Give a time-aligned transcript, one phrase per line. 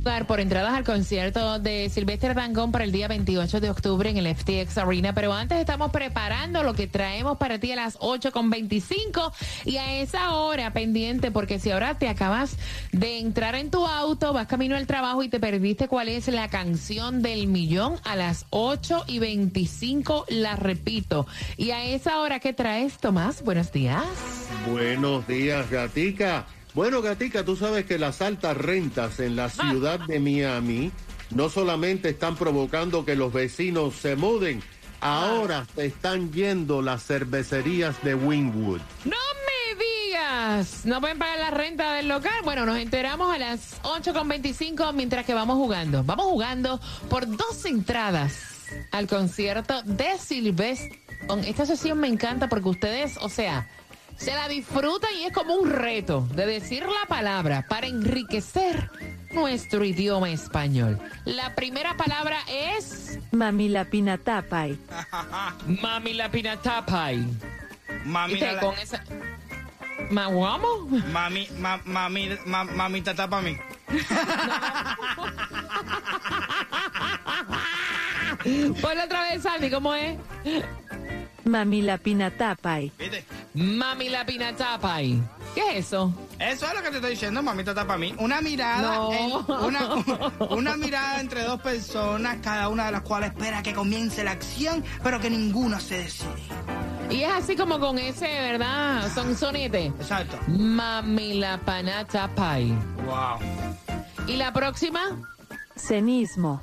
[0.00, 4.34] Por entradas al concierto de Sylvester Dangón para el día 28 de octubre en el
[4.34, 5.12] FTX Arena.
[5.14, 9.32] Pero antes estamos preparando lo que traemos para ti a las 8.25
[9.66, 12.56] y a esa hora pendiente, porque si ahora te acabas
[12.92, 16.48] de entrar en tu auto, vas camino al trabajo y te perdiste cuál es la
[16.48, 21.26] canción del millón, a las 8 y 25 la repito.
[21.58, 23.42] Y a esa hora, ¿qué traes, Tomás?
[23.42, 24.04] Buenos días.
[24.66, 26.46] Buenos días, Gatica.
[26.72, 30.92] Bueno, Gatica, tú sabes que las altas rentas en la ciudad de Miami
[31.30, 34.62] no solamente están provocando que los vecinos se muden,
[35.00, 38.80] ahora se están yendo las cervecerías de Wynwood.
[39.04, 40.82] ¡No me digas!
[40.84, 42.32] ¿No pueden pagar la renta del local?
[42.44, 46.04] Bueno, nos enteramos a las 8.25 mientras que vamos jugando.
[46.04, 48.32] Vamos jugando por dos entradas
[48.92, 51.00] al concierto de Silvestre.
[51.46, 53.68] Esta sesión me encanta porque ustedes, o sea
[54.20, 58.90] se la disfruta y es como un reto de decir la palabra para enriquecer
[59.32, 61.00] nuestro idioma español.
[61.24, 63.18] La primera palabra es...
[63.32, 64.78] Mami la pinatapay.
[65.82, 67.26] Mami la pinatapay.
[68.04, 68.60] Mami la...
[68.60, 69.02] con esa...
[70.10, 70.86] ¿Maguamo?
[71.12, 73.56] Mami, ma, mami, ma, mami tata para mí.
[78.80, 80.18] Ponlo otra vez, Sandy, ¿cómo es?
[81.44, 82.92] Mami la pinatapay.
[82.98, 83.24] ¿Viste?
[83.54, 85.20] Mami la pinatapay.
[85.54, 86.14] ¿Qué es eso?
[86.38, 88.14] Eso es lo que te estoy diciendo, mami tata para mí.
[88.18, 89.12] Una mirada, No.
[89.12, 89.32] en-
[89.64, 89.94] una,
[90.50, 94.84] una mirada entre dos personas, cada una de las cuales espera que comience la acción,
[95.02, 96.28] pero que ninguno se decide.
[97.10, 99.12] Y es así como con ese, ¿verdad?
[99.12, 99.86] Son sonete.
[99.86, 100.38] Exacto.
[100.46, 102.68] Mami la panatapay.
[103.04, 104.28] Wow.
[104.28, 105.00] ¿Y la próxima?
[105.76, 106.62] Cenismo.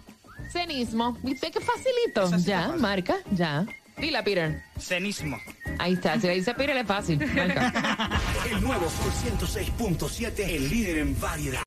[0.54, 1.18] Cenismo.
[1.22, 2.28] ¿Viste qué facilito?
[2.40, 2.82] Sí ya, fácil.
[2.82, 3.66] marca, ya.
[3.98, 4.62] Dila, Peter.
[4.80, 5.38] Cenismo.
[5.80, 6.20] Ahí está.
[6.20, 7.20] Si le dice Peter, es fácil.
[7.34, 8.20] Marca.
[8.52, 11.62] El nuevo Sol 106.7, el líder en variedad.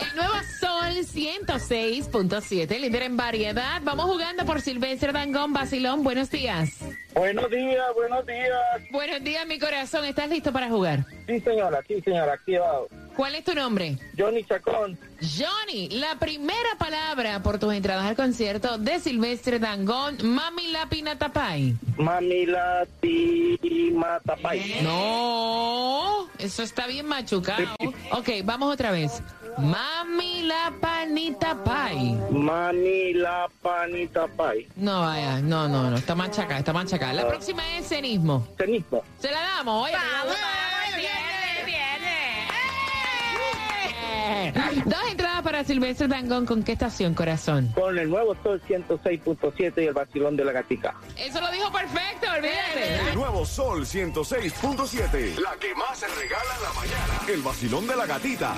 [0.00, 3.80] El nuevo Sol 106.7, líder en variedad.
[3.82, 6.04] Vamos jugando por Silvestre Dangón, Basilón.
[6.04, 6.70] Buenos días.
[7.14, 8.90] Buenos días, buenos días.
[8.92, 10.04] Buenos días, mi corazón.
[10.04, 11.04] ¿Estás listo para jugar?
[11.26, 12.88] Sí, señora, sí, señora, activado.
[13.20, 13.98] ¿Cuál es tu nombre?
[14.16, 20.68] Johnny Chacón, Johnny, la primera palabra por tus entradas al concierto de Silvestre Dangón, Mami
[20.68, 21.76] la Pinatapay.
[21.98, 24.80] Mami Lati Matapay.
[24.82, 27.66] No, eso está bien machucado.
[28.12, 29.22] Ok, vamos otra vez.
[29.58, 32.16] Mami la panita pay.
[32.30, 34.66] Mami la Panita Pay.
[34.76, 37.12] No vaya, no, no, no, está machaca, está machaca.
[37.12, 38.48] La próxima es cenismo.
[38.56, 39.04] Cenismo.
[39.18, 39.96] Se la damos, oye.
[44.84, 46.46] Dos entradas para Silvestre Dangón.
[46.46, 47.68] ¿Con qué estación, corazón?
[47.74, 50.94] Con el nuevo Sol 106.7 y el vacilón de la gatica.
[51.16, 53.10] Eso lo dijo perfecto, olvídate.
[53.10, 57.20] El nuevo Sol 106.7, la que más se regala en la mañana.
[57.28, 58.54] El vacilón de la gatita.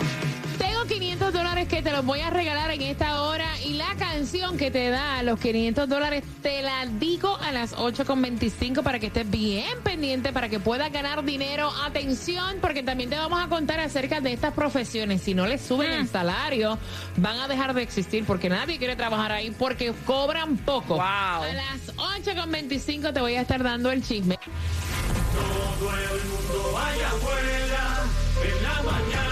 [0.86, 4.70] 500 dólares que te los voy a regalar en esta hora y la canción que
[4.70, 9.80] te da los 500 dólares te la digo a las 8.25 para que estés bien
[9.84, 11.70] pendiente, para que puedas ganar dinero.
[11.84, 15.22] Atención, porque también te vamos a contar acerca de estas profesiones.
[15.22, 16.78] Si no les suben el salario,
[17.16, 20.94] van a dejar de existir porque nadie quiere trabajar ahí porque cobran poco.
[20.94, 21.02] Wow.
[21.04, 24.38] A las 8.25 te voy a estar dando el chisme.
[28.42, 29.31] En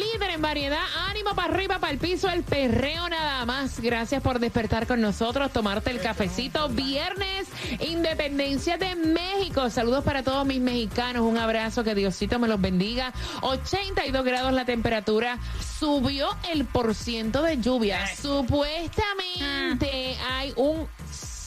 [0.00, 3.80] líder en variedad, ánimo para arriba, para el piso, el perreo nada más.
[3.80, 6.68] Gracias por despertar con nosotros, tomarte el cafecito.
[6.68, 7.48] Viernes,
[7.80, 9.70] Independencia de México.
[9.70, 11.22] Saludos para todos mis mexicanos.
[11.22, 13.12] Un abrazo, que Diosito me los bendiga.
[13.42, 15.38] 82 grados la temperatura.
[15.78, 18.06] Subió el porciento de lluvia.
[18.16, 20.86] Supuestamente hay un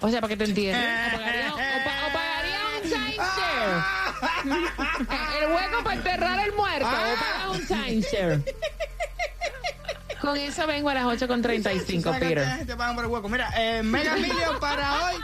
[0.00, 0.82] O sea, para que te entiendan.
[1.14, 3.82] ¿O pagarías, o pa- o pagarías un timeshare.
[5.44, 6.86] El hueco para enterrar el muerto.
[6.88, 7.12] Ah.
[7.12, 8.54] o pagas un timeshare.
[10.20, 12.38] Con eso vengo a las 8 con 35, ¿Sabes Peter.
[12.38, 13.28] cuánta gente pagan por el hueco?
[13.28, 15.14] Mira, eh, Mega Million para hoy,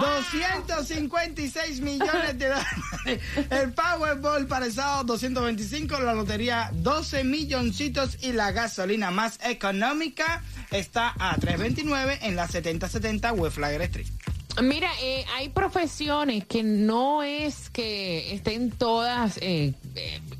[0.00, 3.20] 256 millones de dólares.
[3.50, 5.98] El Powerball para el sábado, 225.
[6.00, 8.18] La lotería, 12 milloncitos.
[8.22, 14.06] Y la gasolina más económica está a 329 en la 7070 West Street.
[14.62, 19.74] Mira, eh, hay profesiones que no es que estén todas, eh,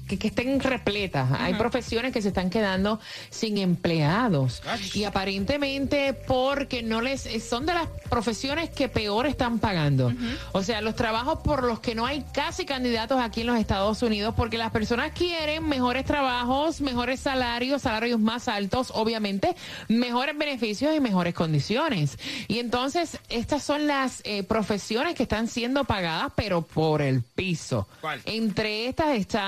[0.08, 1.31] que, que estén repletas.
[1.38, 2.99] Hay profesiones que se están quedando
[3.31, 4.62] sin empleados.
[4.94, 10.12] Y aparentemente porque no les, eh, son de las profesiones que peor están pagando.
[10.52, 14.02] O sea, los trabajos por los que no hay casi candidatos aquí en los Estados
[14.02, 19.55] Unidos porque las personas quieren mejores trabajos, mejores salarios, salarios más altos, obviamente,
[19.88, 22.19] mejores beneficios y mejores condiciones.
[22.49, 27.87] Y entonces, estas son las eh, profesiones que están siendo pagadas, pero por el piso.
[28.00, 28.20] ¿Cuál?
[28.25, 29.48] Entre estas está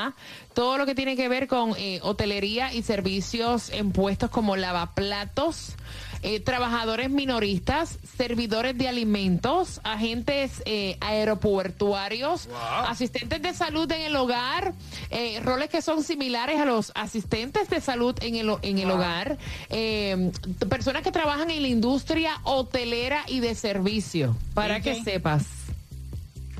[0.54, 5.76] todo lo que tiene que ver con eh, hotelería y servicios en puestos como lavaplatos,
[6.22, 12.48] eh, trabajadores minoristas, servidores de alimentos, agentes eh, aeropuertuarios,
[12.86, 14.74] asistentes de salud en el hogar,
[15.10, 19.38] eh, roles que son similares a los asistentes de salud en el, en el hogar,
[19.70, 20.30] eh,
[20.68, 25.59] personas que trabajan en la industria hotelera y de servicio, para que sepas.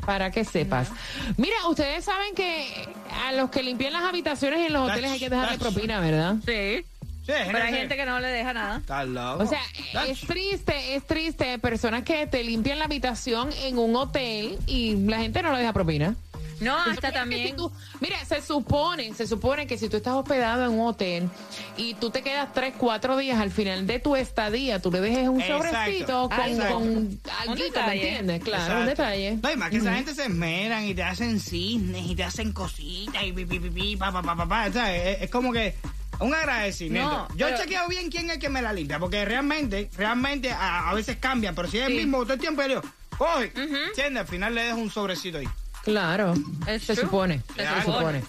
[0.07, 0.91] Para que sepas.
[1.37, 2.89] Mira, ustedes saben que
[3.27, 6.37] a los que limpian las habitaciones en los hoteles hay que dejarle propina, ¿verdad?
[6.45, 6.85] Sí.
[7.27, 8.79] Sí, Pero hay gente que no le deja nada.
[8.79, 9.45] Está loco.
[9.45, 9.61] O sea,
[10.09, 15.19] es triste, es triste personas que te limpian la habitación en un hotel y la
[15.19, 16.17] gente no le deja propina.
[16.61, 17.49] No, Se hasta también.
[17.49, 21.29] si tú- mira, se supone, se supone que si tú estás hospedado en un hotel
[21.77, 25.29] y tú te quedas tres, cuatro días al final de tu estadía, tú le dejes
[25.29, 25.69] un Exacto.
[25.69, 26.75] sobrecito con, Exacto.
[26.75, 28.09] con Un alguito, ¿me detalle.
[28.09, 28.45] entiendes?
[28.45, 29.03] Claro, un Exacto.
[29.03, 29.39] detalle.
[29.43, 32.53] No, y más que esa gente se esmeran y te hacen cisnes y te hacen
[32.53, 34.67] cositas y pi, pi, pi, pi, pa, pa, pa, pa, pa.
[34.69, 35.75] O sea, es, es como que
[36.21, 37.27] un agradecimiento.
[37.31, 39.89] No, Yo he pero- chequeado bien quién es el que me la limpia, porque realmente,
[39.97, 41.99] realmente a, a veces cambian, pero si es el Sí.
[41.99, 42.83] mismo todo el tiempo, yo digo,
[43.17, 44.21] coge, ¿entiendes?
[44.21, 45.49] Al final le dejo un sobrecito ahí.
[45.85, 46.35] Claro,
[46.67, 46.97] se true.
[46.97, 48.23] supone, Se se supone.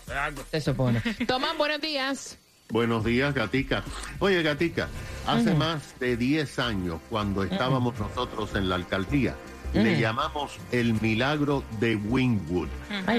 [0.51, 1.01] se supone.
[1.27, 2.37] Tomás, buenos días.
[2.69, 3.83] Buenos días, Gatica.
[4.19, 4.87] Oye, Gatica,
[5.27, 9.35] hace más de 10 años, cuando estábamos nosotros en la alcaldía,
[9.73, 12.69] le llamamos el milagro de Dios.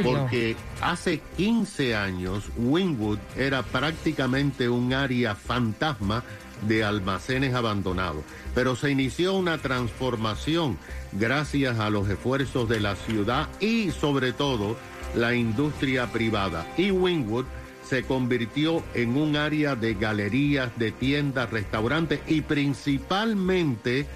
[0.02, 6.22] porque hace 15 años Wingwood era prácticamente un área fantasma
[6.68, 8.24] de almacenes abandonados.
[8.54, 10.78] Pero se inició una transformación
[11.12, 14.76] gracias a los esfuerzos de la ciudad y sobre todo
[15.14, 16.66] la industria privada.
[16.76, 17.46] Y Wingwood
[17.84, 24.06] se convirtió en un área de galerías, de tiendas, restaurantes y principalmente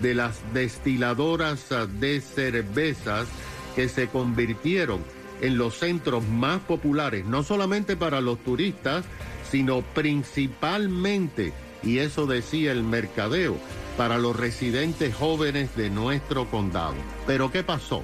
[0.00, 1.68] de las destiladoras
[2.00, 3.28] de cervezas
[3.74, 5.00] que se convirtieron
[5.40, 9.04] en los centros más populares, no solamente para los turistas,
[9.50, 11.52] sino principalmente,
[11.86, 13.56] y eso decía el mercadeo,
[13.96, 16.96] para los residentes jóvenes de nuestro condado.
[17.26, 18.02] Pero ¿qué pasó?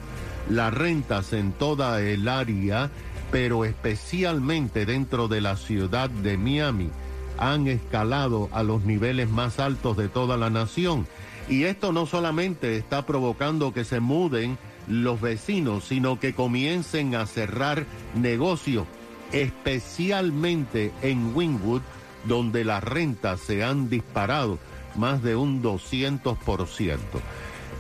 [0.48, 2.90] Las rentas en toda el área,
[3.30, 6.90] pero especialmente dentro de la ciudad de Miami,
[7.38, 11.06] han escalado a los niveles más altos de toda la nación.
[11.48, 17.26] Y esto no solamente está provocando que se muden los vecinos, sino que comiencen a
[17.26, 18.86] cerrar negocios,
[19.32, 21.82] especialmente en Wynwood,
[22.24, 24.58] donde las rentas se han disparado
[24.96, 26.98] más de un 200%.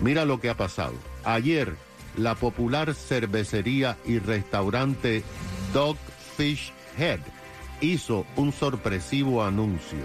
[0.00, 0.94] Mira lo que ha pasado.
[1.24, 1.76] Ayer,
[2.16, 5.22] la popular cervecería y restaurante
[5.72, 7.20] Dogfish Head
[7.80, 9.98] hizo un sorpresivo anuncio.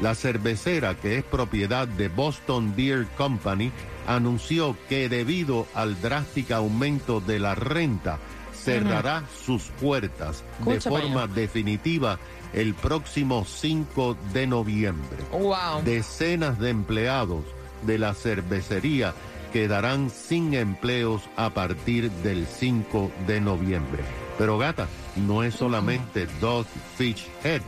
[0.00, 3.70] La cervecera, que es propiedad de Boston Beer Company,
[4.06, 8.18] anunció que debido al drástico aumento de la renta,
[8.52, 12.18] cerrará sus puertas de Escucha forma definitiva
[12.54, 15.18] el próximo 5 de noviembre.
[15.32, 15.82] Wow.
[15.84, 17.44] Decenas de empleados
[17.82, 19.14] de la cervecería
[19.52, 24.02] quedarán sin empleos a partir del 5 de noviembre.
[24.38, 27.62] Pero gata, no es solamente Dogfish Head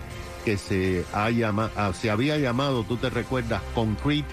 [0.45, 4.27] que se, ha llama- ah, se había llamado, tú te recuerdas, Concrete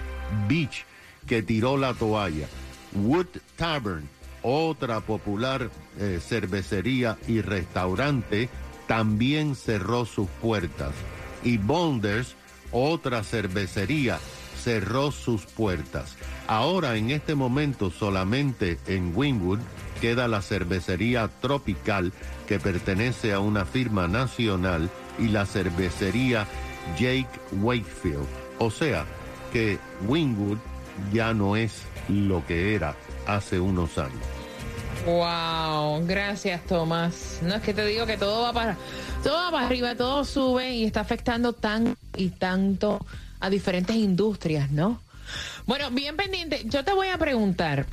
[0.48, 0.84] Beach,
[1.26, 2.46] que tiró la toalla.
[2.92, 4.08] Wood Tavern,
[4.42, 8.48] otra popular eh, cervecería y restaurante,
[8.86, 10.92] también cerró sus puertas.
[11.42, 12.36] Y Bonders,
[12.72, 14.18] otra cervecería,
[14.62, 16.16] cerró sus puertas.
[16.46, 19.60] Ahora, en este momento, solamente en Wynwood
[20.00, 22.12] queda la cervecería Tropical,
[22.46, 26.46] que pertenece a una firma nacional, y la cervecería
[26.98, 28.26] Jake Wakefield.
[28.58, 29.06] O sea,
[29.52, 30.58] que Wynwood
[31.12, 34.43] ya no es lo que era hace unos años.
[35.06, 37.40] Wow, gracias Tomás.
[37.42, 38.76] No es que te digo que todo va para
[39.22, 43.04] todo va para arriba, todo sube y está afectando tan y tanto
[43.40, 45.00] a diferentes industrias, ¿no?
[45.66, 46.62] Bueno, bien pendiente.
[46.66, 47.86] Yo te voy a preguntar,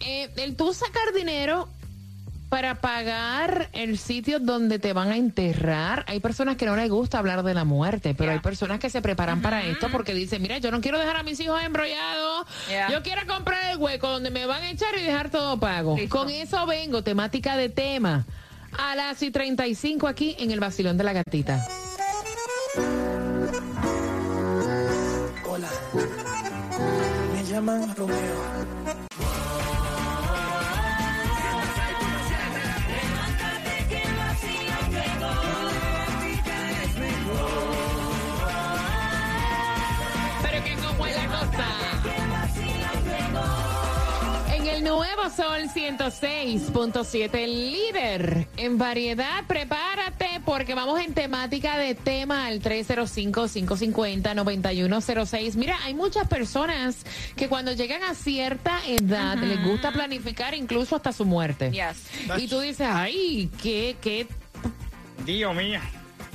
[0.00, 1.68] eh, el tú sacar dinero
[2.52, 6.04] para pagar el sitio donde te van a enterrar.
[6.06, 9.00] Hay personas que no les gusta hablar de la muerte, pero hay personas que se
[9.00, 12.90] preparan para esto porque dicen, mira, yo no quiero dejar a mis hijos embrollados, Yeah.
[12.90, 15.96] yo quiero comprar el hueco donde me van a echar y dejar todo pago.
[15.96, 16.14] Listo.
[16.14, 18.26] Con eso vengo, temática de tema.
[18.76, 21.66] A las y 35 aquí en el Basilón de la Gatita.
[25.48, 25.68] Hola,
[27.32, 28.92] me llaman Romeo.
[45.22, 52.60] Nuevo Sol 106.7, el líder en variedad, prepárate porque vamos en temática de tema al
[52.60, 55.54] 305-550-9106.
[55.56, 61.12] Mira, hay muchas personas que cuando llegan a cierta edad les gusta planificar incluso hasta
[61.12, 61.70] su muerte.
[61.70, 62.04] Yes.
[62.38, 64.26] Y tú dices, ay, qué, qué
[65.24, 65.78] Dios mío.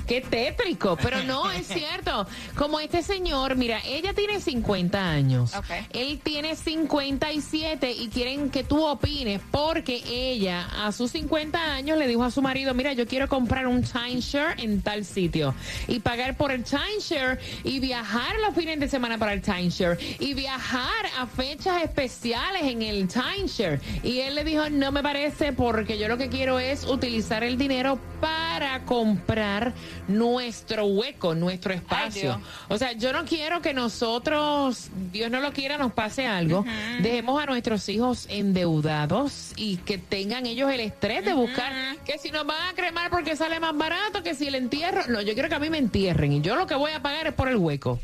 [0.08, 2.26] Qué tétrico, pero no es cierto.
[2.56, 5.54] Como este señor, mira, ella tiene 50 años.
[5.54, 5.66] Ok.
[5.92, 12.08] Él tiene 57 y quieren que tú opines porque ella a sus 50 años le
[12.08, 15.54] dijo a su marido, mira, yo quiero comprar un timeshare en tal sitio
[15.88, 20.34] y pagar por el timeshare y viajar los fines de semana para el timeshare y
[20.34, 23.82] viajar a fechas especiales en el timeshare.
[24.04, 27.58] Y él le dijo, no me parece porque yo lo que quiero es utilizar el
[27.58, 28.47] dinero para
[28.86, 29.74] comprar
[30.08, 32.42] nuestro hueco, nuestro espacio.
[32.70, 36.66] O sea, yo no quiero que nosotros, Dios no lo quiera, nos pase algo.
[37.02, 41.74] Dejemos a nuestros hijos endeudados y que tengan ellos el estrés de buscar
[42.06, 45.08] que si nos van a cremar porque sale más barato, que si el entierro.
[45.08, 47.28] No, yo quiero que a mí me entierren y yo lo que voy a pagar
[47.28, 48.00] es por el hueco.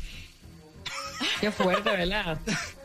[1.40, 2.38] Qué fuerte, ¿verdad?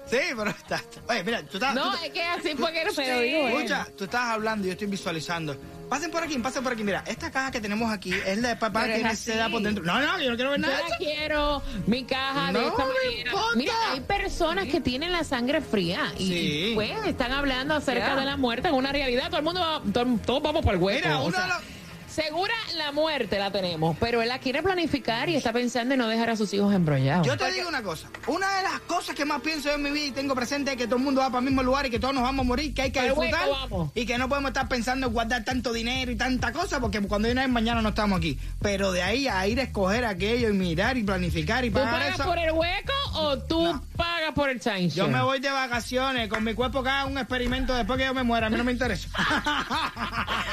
[0.10, 0.82] Sí, pero está.
[1.08, 1.74] Oye, mira, tú estás.
[1.75, 3.48] No, tú- es que así fue que se lo digo.
[3.50, 5.56] Escucha, tú estás hablando y yo estoy visualizando.
[5.89, 6.84] Pasen por aquí, pasen por aquí.
[6.84, 9.62] Mira, esta caja que tenemos aquí es la de papá Pero que tiene seda por
[9.62, 9.84] dentro.
[9.84, 12.60] No, no, yo no quiero ver Yo nada de la quiero, mi caja de No
[12.68, 13.32] esta me manera.
[13.32, 13.56] importa.
[13.58, 16.34] Mira, hay personas que tienen la sangre fría y, Sí.
[16.72, 19.28] y, pues están hablando acerca de la muerte en una realidad.
[19.30, 21.08] Todo el mundo va, todo- todos vamos por el hueco.
[21.08, 21.63] Mira, o uno sea, de los-
[22.10, 26.08] Segura la muerte la tenemos, pero él la quiere planificar y está pensando en no
[26.08, 27.25] dejar a sus hijos embrollados.
[27.25, 28.10] Yo te digo una cosa.
[28.28, 30.86] Una de las cosas que más pienso en mi vida y tengo presente es que
[30.86, 32.74] todo el mundo va para el mismo lugar y que todos nos vamos a morir,
[32.74, 33.50] que hay que hueco disfrutar
[33.94, 37.28] y que no podemos estar pensando en guardar tanto dinero y tanta cosa porque cuando
[37.28, 38.39] hay una vez mañana no estamos aquí.
[38.62, 41.94] Pero de ahí a ir a escoger aquello y mirar y planificar y ¿Tú pagar
[41.94, 42.25] pagas eso.
[42.25, 43.84] por el hueco o tú No.
[43.96, 44.89] pagas por el timeshare?
[44.89, 48.24] Yo me voy de vacaciones con mi cuerpo haga un experimento después que yo me
[48.24, 48.48] muera.
[48.48, 49.10] A mí no me interesa.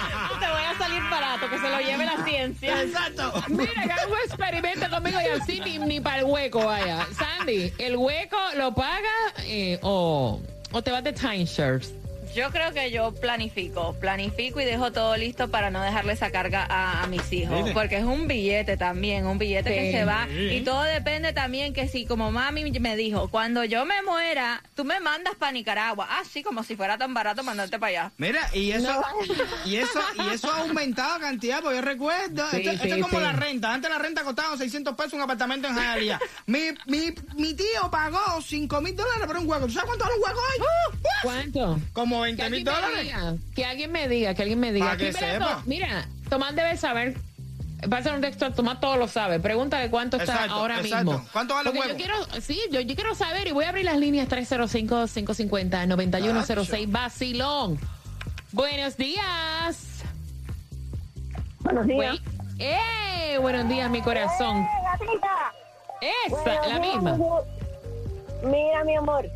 [1.51, 2.83] Que se lo lleve la ciencia.
[2.83, 3.33] Exacto.
[3.49, 7.07] Mira, que haga un experimento conmigo y así ni, ni para el hueco vaya.
[7.17, 9.09] Sandy, ¿el hueco lo paga
[9.45, 10.41] eh, o,
[10.73, 11.93] o te vas de timeshares?
[12.37, 16.67] Yo creo que yo planifico, planifico y dejo todo listo para no dejarle esa carga
[16.69, 17.73] a, a mis hijos, Mire.
[17.73, 21.89] porque es un billete también, un billete que se va y todo depende también que
[21.89, 26.43] si como mami me dijo, cuando yo me muera, tú me mandas para Nicaragua, así
[26.43, 28.13] como si fuera tan barato mandarte para allá.
[28.19, 29.03] Mira, y eso,
[29.65, 33.03] y eso, y eso ha aumentado cantidad, porque yo recuerdo, Sí, esto, esto sí, es
[33.03, 33.25] como sí.
[33.25, 33.73] la renta.
[33.73, 36.21] Antes la renta costaba 600 pesos un apartamento en Hialeah.
[36.47, 39.67] mi, mi, mi tío pagó 5 mil dólares por un hueco.
[39.67, 40.67] ¿Tú sabes cuánto vale un hueco hoy?
[41.23, 41.81] ¿Cuánto?
[41.95, 43.05] como Que 20 mil alguien, me dólares.
[43.05, 44.87] diga, que alguien me diga, que alguien me diga.
[44.91, 45.47] Pa' que Aquí, mira, sepa.
[45.57, 47.15] to- mira, Tomás debe saber.
[47.91, 49.39] Pasa un texto, Tomás todo lo sabe.
[49.39, 51.13] Pregúntale cuánto está ahora exacto.
[51.13, 51.29] mismo.
[51.33, 51.93] ¿Cuánto vale Porque huevo?
[51.93, 56.91] Yo quiero, sí, yo, yo quiero saber y voy a abrir las líneas 305-550-9106.
[56.91, 57.79] Vacilón.
[58.53, 60.01] Buenos días.
[61.61, 62.19] Buenos días.
[62.59, 63.37] ¡Eh!
[63.41, 64.67] Buenos días, mi corazón.
[64.85, 65.53] gatita!
[66.01, 67.13] Esa, Buenos la misma.
[67.17, 67.25] mi-
[68.51, 69.27] Mira, mi amor,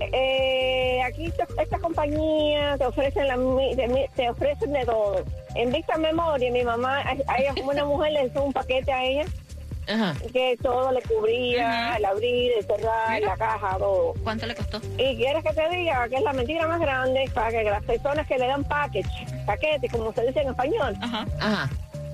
[0.00, 3.74] eh, aquí te- esta compañía te ofrecen, la, mi-
[4.14, 5.24] te, ofrecen de todo.
[5.54, 8.92] En Vista Memoria, mi mamá, a a ella como una mujer le hizo un paquete
[8.92, 9.24] a ella
[9.88, 10.14] Ajá.
[10.32, 13.28] que todo le cubría, el abrir, el cerrar, Mira.
[13.28, 14.14] la caja, todo.
[14.24, 14.80] ¿Cuánto le costó?
[14.98, 18.26] Y quieres que te diga que es la mentira más grande para que las personas
[18.26, 19.06] que le dan package,
[19.46, 21.26] paquete, como se dice en español, Ajá.
[21.40, 21.70] Ajá.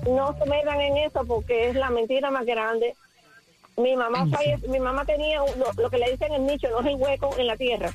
[0.07, 2.93] no se metan en eso porque es la mentira más grande.
[3.77, 6.85] Mi mamá falle- mi mamá tenía lo, lo que le dicen el nicho, no es
[6.87, 7.91] el hueco en la tierra.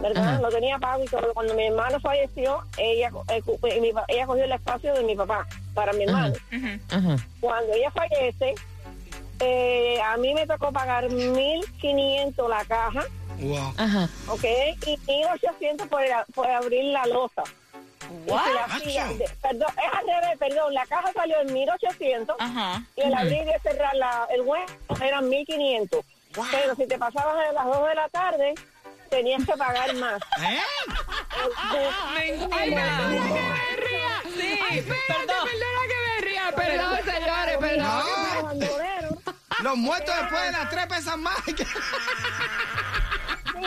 [0.00, 0.34] ¿Verdad?
[0.34, 0.40] Ajá.
[0.40, 1.34] Lo tenía pago y todo.
[1.34, 5.46] Cuando mi hermano falleció, ella, eh, eh, mi ella cogió el espacio de mi papá
[5.74, 6.34] para mi hermano.
[6.90, 7.16] Ajá.
[7.40, 8.54] Cuando ella fallece,
[9.40, 13.04] eh, a mí me tocó pagar 1.500 la caja,
[13.40, 13.72] Wow.
[13.78, 14.08] Ajá.
[14.28, 14.44] ¿ok?
[14.86, 16.00] Y 1.800 por,
[16.34, 17.42] por abrir la losa.
[18.10, 18.78] Y si la What?
[18.82, 20.74] silla- de- perdón, es al revés, perdón.
[20.74, 22.82] La caja salió en 1800 Ajá.
[22.96, 26.04] y el abrir y cerrar la, el hueco eran 1500.
[26.50, 28.54] Pero si te pasabas a las 2 de la tarde,
[29.10, 30.20] tenías que pagar más.
[30.40, 30.60] ¿Eh?
[32.16, 34.22] Ay, perdona que me ría.
[34.36, 35.48] Sí, Ay, espérate, perdón.
[35.48, 36.52] perdona que me ría.
[36.54, 38.58] Perdón, señores, perdón.
[38.58, 38.60] No.
[39.62, 41.36] Los muertos después de las tres pesan más.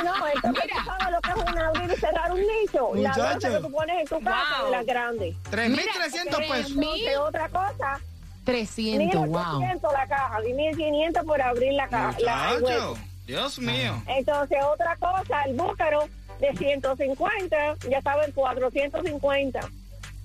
[0.02, 2.92] No, entonces tú sabes lo que es un abrir y cerrar un nicho.
[2.96, 3.32] La Muchacho.
[3.34, 4.66] bolsa que tú pones en tu casa Wow.
[4.66, 5.36] de las grandes.
[5.52, 6.72] 3.300 pesos.
[6.72, 8.00] Entonces, otra cosa,
[8.46, 9.60] 300, wow.
[9.60, 12.20] 1800 la caja y 1500 por abrir la caja.
[12.20, 12.98] la- el.
[13.26, 14.04] Dios mío.
[14.08, 16.10] Entonces, otra cosa, el búcaro
[16.40, 19.60] de 150 ya estaba en 450.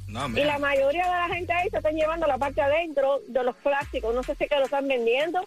[0.09, 0.47] No, Y mira.
[0.47, 4.15] la mayoría de la gente ahí se están llevando la parte adentro de los plásticos.
[4.15, 5.41] No sé si que lo están vendiendo,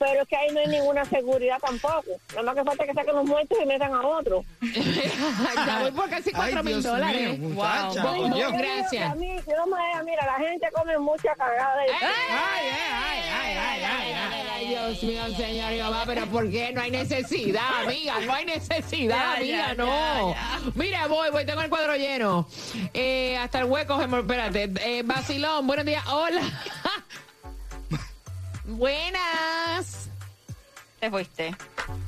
[0.00, 2.04] pero es que ahí no hay ninguna seguridad tampoco.
[2.30, 4.42] Nada más que falta que saquen los muertos y metan a otro.
[4.62, 7.38] ya voy por casi 4 Ay, mil dólares.
[7.38, 8.02] mío, muchacha.
[8.02, 8.38] Wow.
[8.38, 9.12] Yo gracias.
[9.12, 11.84] a mí, yo me, mira, la gente come mucha cagada.
[11.84, 11.90] ¡Eh!
[12.00, 14.46] Ay, ay, ay, ay, ay, ay, ay.
[14.54, 16.72] Ay, Dios mío, señor Jehová, pero ¿por qué?
[16.72, 20.30] No hay necesidad, amiga, no hay necesidad, Ya, amiga, ya, no.
[20.30, 22.48] ya, Mira, voy, voy, tengo el cuadro lleno.
[22.94, 24.70] Eh, hasta el hueco, espérate.
[24.82, 26.40] Eh, Basilón, buenos días, hola.
[28.80, 30.08] Buenas.
[31.00, 31.54] Te fuiste.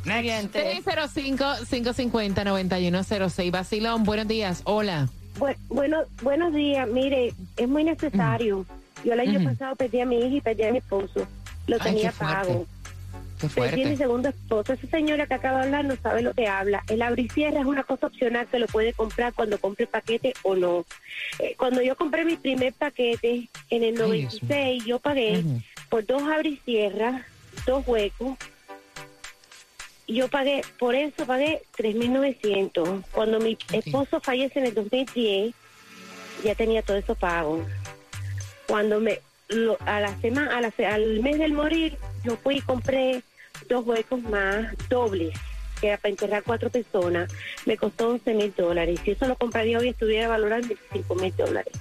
[0.06, 0.20] Next.
[0.22, 0.80] Siguiente.
[0.86, 3.50] 305-550-9106.
[3.50, 5.06] Basilón, buenos días, hola.
[5.38, 6.88] Bu- bueno, buenos días.
[6.88, 8.64] Mire, es muy necesario.
[9.04, 9.50] Yo el año Ujú.
[9.50, 11.26] pasado perdí a mi hija y perdí a mi esposo.
[11.66, 12.66] Lo Ay, tenía qué pago.
[13.38, 14.72] Qué Perdí a mi segundo esposo.
[14.72, 16.82] Esa señora que acaba de hablar no sabe lo que habla.
[16.88, 20.32] El abrir y cierre es una cosa opcional que lo puede comprar cuando compre paquete
[20.42, 20.86] o no.
[21.38, 25.44] Eh, cuando yo compré mi primer paquete en el Ay, Dios 96, yo pagué.
[25.92, 26.22] Por dos
[26.64, 27.22] cierras,
[27.66, 28.38] dos huecos.
[30.08, 33.04] Yo pagué, por eso pagué 3.900.
[33.12, 35.54] Cuando mi esposo fallece en el 2010,
[36.44, 37.62] ya tenía todo eso pago.
[38.66, 42.60] Cuando me, lo- a la semana, a la al mes del morir, yo fui y
[42.62, 43.22] compré
[43.68, 45.38] dos huecos más dobles,
[45.78, 47.30] que era para enterrar cuatro personas.
[47.66, 48.98] Me costó 11 mil dólares.
[49.04, 51.74] Si eso lo compraría hoy, estuviera valorado en 25 mil dólares.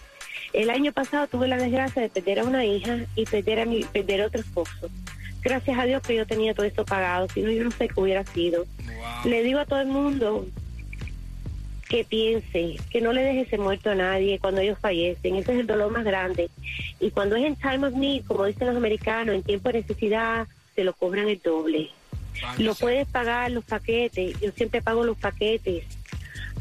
[0.53, 3.83] El año pasado tuve la desgracia de perder a una hija y perder a mi,
[3.83, 4.89] perder a otro esposo.
[5.41, 7.99] Gracias a Dios que yo tenía todo eso pagado, si no yo no sé qué
[7.99, 8.65] hubiera sido.
[9.25, 10.45] Le digo a todo el mundo
[11.89, 15.35] que piense, que no le deje ese muerto a nadie cuando ellos fallecen.
[15.35, 16.49] Ese es el dolor más grande.
[16.99, 20.47] Y cuando es en time of need, como dicen los americanos, en tiempo de necesidad,
[20.75, 21.89] se lo cobran el doble.
[22.59, 24.39] Lo puedes pagar los paquetes.
[24.39, 25.83] Yo siempre pago los paquetes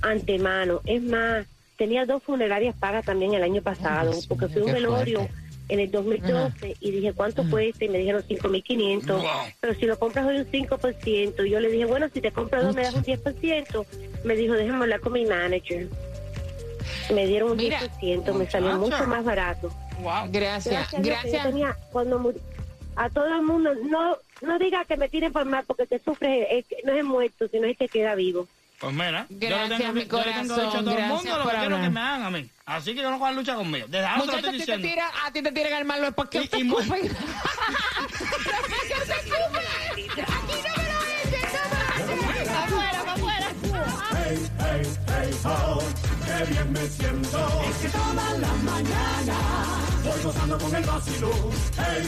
[0.02, 0.80] antemano.
[0.84, 1.46] Es más,
[1.80, 5.26] tenía dos funerarias pagas también el año pasado, Dios porque fui un velorio
[5.70, 7.86] en el 2012 y dije, ¿cuánto cuesta?
[7.86, 9.06] Y me dijeron 5.500.
[9.06, 9.22] Wow.
[9.60, 12.74] Pero si lo compras hoy un 5%, yo le dije, bueno, si te compras dos
[12.74, 13.86] me das un 10%.
[14.24, 15.88] Me dijo, déjame hablar con mi manager.
[17.14, 17.80] Me dieron un Mira.
[18.02, 19.72] 10%, me salió mucho más barato.
[20.02, 20.28] Wow.
[20.30, 21.42] Gracias, Gracias.
[21.46, 22.40] tenía- cuando muri-
[22.96, 26.58] a todo el mundo, no no diga que me tiren por mal, porque que sufre
[26.58, 28.46] es que no es el muerto, sino es que queda vivo.
[28.80, 30.96] Pues mira, yo le Gracias, tengo, mi yo le tengo corazón, dicho a todo el
[30.96, 31.82] gracias mundo lo que quiero hablar.
[31.82, 32.50] que me hagan a mí.
[32.64, 33.86] Así que yo no cojan lucha conmigo.
[33.90, 34.88] Desde ahora se lo Muchachos, estoy a ti te diciendo.
[34.88, 36.88] tiran, a ti te tiran al malo, ¿por qué Y- te escupen?
[36.88, 37.14] ¿Por qué te
[39.12, 39.62] escupen?
[39.90, 42.56] Aquí no me lo echen, no me lo echen.
[42.56, 43.48] Afuera, afuera.
[51.90, 52.06] El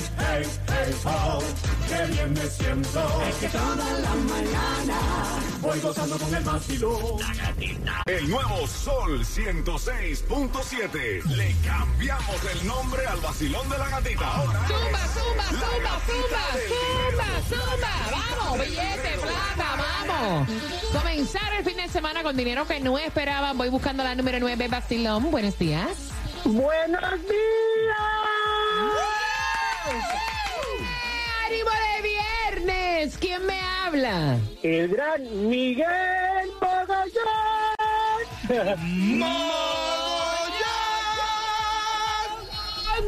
[8.33, 11.23] nuevo Sol 106.7.
[11.25, 14.27] Le cambiamos el nombre al vacilón de la gatita.
[14.27, 17.93] Ahora Zumba, es zumba, la zumba, zumba, zumba, zumba.
[18.11, 19.69] Vamos, billete, plata,
[20.09, 20.49] vamos.
[20.93, 23.59] Comenzar el fin de semana con dinero que no esperaban.
[23.59, 25.31] Voy buscando la número 9, Basilón.
[25.31, 25.91] Buenos días.
[26.45, 27.72] ¡Buenos días!
[33.43, 34.39] ¿Quién me habla?
[34.63, 36.51] El gran Miguel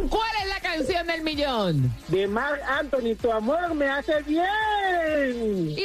[0.09, 1.93] ¿Cuál es la canción del millón?
[2.09, 5.71] De Mark Anthony, tu amor me hace bien.
[5.77, 5.85] Y